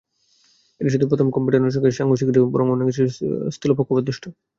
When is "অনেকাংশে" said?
2.69-3.03